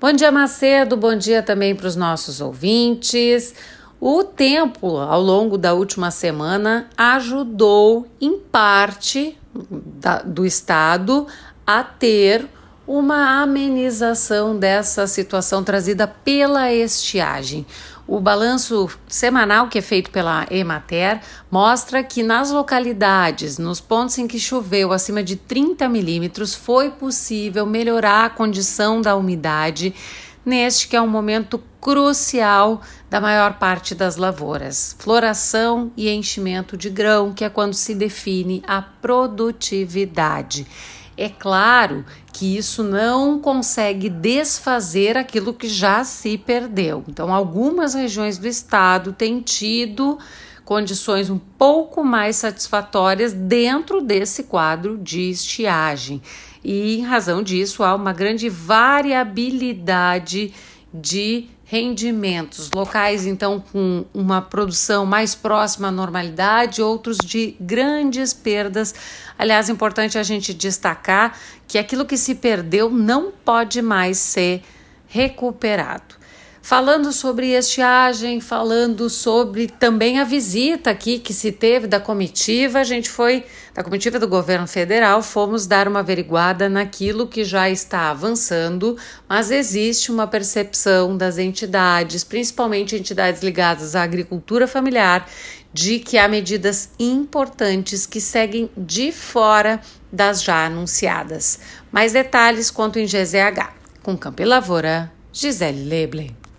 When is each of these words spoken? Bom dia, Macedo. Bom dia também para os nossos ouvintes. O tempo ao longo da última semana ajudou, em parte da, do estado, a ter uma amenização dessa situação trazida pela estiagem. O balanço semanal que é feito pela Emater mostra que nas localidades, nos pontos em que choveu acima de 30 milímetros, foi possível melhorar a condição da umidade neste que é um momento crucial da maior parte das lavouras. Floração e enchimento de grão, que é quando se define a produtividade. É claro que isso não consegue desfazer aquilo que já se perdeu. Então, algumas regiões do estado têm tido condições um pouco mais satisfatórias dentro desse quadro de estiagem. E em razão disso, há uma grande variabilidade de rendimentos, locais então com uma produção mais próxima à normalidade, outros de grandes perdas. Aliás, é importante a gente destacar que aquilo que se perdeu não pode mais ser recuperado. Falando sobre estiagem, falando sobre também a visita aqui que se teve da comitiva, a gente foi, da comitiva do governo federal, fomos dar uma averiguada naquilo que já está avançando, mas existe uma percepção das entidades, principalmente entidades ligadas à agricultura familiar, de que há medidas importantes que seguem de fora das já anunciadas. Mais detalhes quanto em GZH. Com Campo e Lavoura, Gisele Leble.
Bom 0.00 0.12
dia, 0.12 0.30
Macedo. 0.30 0.96
Bom 0.96 1.16
dia 1.16 1.42
também 1.42 1.74
para 1.74 1.88
os 1.88 1.96
nossos 1.96 2.40
ouvintes. 2.40 3.52
O 4.00 4.22
tempo 4.22 4.96
ao 4.96 5.20
longo 5.20 5.58
da 5.58 5.74
última 5.74 6.12
semana 6.12 6.88
ajudou, 6.96 8.06
em 8.20 8.38
parte 8.38 9.36
da, 10.00 10.22
do 10.22 10.46
estado, 10.46 11.26
a 11.66 11.82
ter 11.82 12.48
uma 12.88 13.42
amenização 13.42 14.58
dessa 14.58 15.06
situação 15.06 15.62
trazida 15.62 16.08
pela 16.08 16.72
estiagem. 16.72 17.66
O 18.06 18.18
balanço 18.18 18.88
semanal 19.06 19.68
que 19.68 19.78
é 19.78 19.82
feito 19.82 20.10
pela 20.10 20.46
Emater 20.50 21.20
mostra 21.50 22.02
que 22.02 22.22
nas 22.22 22.50
localidades, 22.50 23.58
nos 23.58 23.78
pontos 23.78 24.16
em 24.16 24.26
que 24.26 24.40
choveu 24.40 24.90
acima 24.90 25.22
de 25.22 25.36
30 25.36 25.86
milímetros, 25.86 26.54
foi 26.54 26.88
possível 26.88 27.66
melhorar 27.66 28.24
a 28.24 28.30
condição 28.30 29.02
da 29.02 29.14
umidade 29.14 29.94
neste 30.48 30.88
que 30.88 30.96
é 30.96 31.02
um 31.02 31.06
momento 31.06 31.62
crucial 31.78 32.80
da 33.10 33.20
maior 33.20 33.58
parte 33.58 33.94
das 33.94 34.16
lavouras. 34.16 34.96
Floração 34.98 35.92
e 35.96 36.08
enchimento 36.08 36.76
de 36.76 36.88
grão, 36.88 37.32
que 37.32 37.44
é 37.44 37.50
quando 37.50 37.74
se 37.74 37.94
define 37.94 38.62
a 38.66 38.80
produtividade. 38.80 40.66
É 41.16 41.28
claro 41.28 42.04
que 42.32 42.56
isso 42.56 42.82
não 42.82 43.38
consegue 43.38 44.08
desfazer 44.08 45.18
aquilo 45.18 45.52
que 45.52 45.68
já 45.68 46.02
se 46.02 46.38
perdeu. 46.38 47.04
Então, 47.08 47.34
algumas 47.34 47.92
regiões 47.92 48.38
do 48.38 48.46
estado 48.46 49.12
têm 49.12 49.40
tido 49.40 50.18
condições 50.68 51.30
um 51.30 51.38
pouco 51.38 52.04
mais 52.04 52.36
satisfatórias 52.36 53.32
dentro 53.32 54.02
desse 54.02 54.42
quadro 54.42 54.98
de 54.98 55.30
estiagem. 55.30 56.20
E 56.62 56.98
em 56.98 57.06
razão 57.06 57.42
disso, 57.42 57.82
há 57.82 57.94
uma 57.94 58.12
grande 58.12 58.50
variabilidade 58.50 60.52
de 60.92 61.46
rendimentos, 61.64 62.70
locais 62.74 63.24
então 63.24 63.64
com 63.72 64.04
uma 64.12 64.42
produção 64.42 65.06
mais 65.06 65.34
próxima 65.34 65.88
à 65.88 65.90
normalidade, 65.90 66.82
outros 66.82 67.16
de 67.16 67.56
grandes 67.58 68.34
perdas. 68.34 68.94
Aliás, 69.38 69.70
é 69.70 69.72
importante 69.72 70.18
a 70.18 70.22
gente 70.22 70.52
destacar 70.52 71.34
que 71.66 71.78
aquilo 71.78 72.04
que 72.04 72.18
se 72.18 72.34
perdeu 72.34 72.90
não 72.90 73.32
pode 73.42 73.80
mais 73.80 74.18
ser 74.18 74.62
recuperado. 75.06 76.18
Falando 76.60 77.12
sobre 77.12 77.52
estiagem, 77.52 78.40
falando 78.40 79.08
sobre 79.08 79.68
também 79.68 80.18
a 80.18 80.24
visita 80.24 80.90
aqui 80.90 81.18
que 81.18 81.32
se 81.32 81.52
teve 81.52 81.86
da 81.86 82.00
comitiva, 82.00 82.80
a 82.80 82.84
gente 82.84 83.08
foi, 83.08 83.44
da 83.72 83.82
comitiva 83.82 84.18
do 84.18 84.28
governo 84.28 84.66
federal, 84.66 85.22
fomos 85.22 85.66
dar 85.66 85.88
uma 85.88 86.00
averiguada 86.00 86.68
naquilo 86.68 87.26
que 87.26 87.44
já 87.44 87.70
está 87.70 88.10
avançando, 88.10 88.98
mas 89.28 89.50
existe 89.50 90.10
uma 90.10 90.26
percepção 90.26 91.16
das 91.16 91.38
entidades, 91.38 92.24
principalmente 92.24 92.96
entidades 92.96 93.42
ligadas 93.42 93.94
à 93.94 94.02
agricultura 94.02 94.66
familiar, 94.66 95.26
de 95.72 95.98
que 96.00 96.18
há 96.18 96.28
medidas 96.28 96.90
importantes 96.98 98.04
que 98.04 98.20
seguem 98.20 98.68
de 98.76 99.12
fora 99.12 99.80
das 100.12 100.42
já 100.42 100.66
anunciadas. 100.66 101.60
Mais 101.92 102.12
detalhes 102.12 102.70
quanto 102.70 102.98
em 102.98 103.06
GZH. 103.06 103.72
Com 104.02 104.16
Campo 104.16 104.42
e 104.42 104.44
Lavoura, 104.44 105.12
Gisele 105.32 105.84
Leble. 105.84 106.47